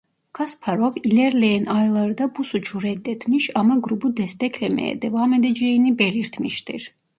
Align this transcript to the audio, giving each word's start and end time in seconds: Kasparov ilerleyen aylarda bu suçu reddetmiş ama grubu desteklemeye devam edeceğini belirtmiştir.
Kasparov 0.37 0.93
ilerleyen 1.03 1.65
aylarda 1.65 2.35
bu 2.37 2.43
suçu 2.43 2.83
reddetmiş 2.83 3.49
ama 3.55 3.75
grubu 3.79 4.17
desteklemeye 4.17 5.01
devam 5.01 5.33
edeceğini 5.33 5.99
belirtmiştir. 5.99 6.95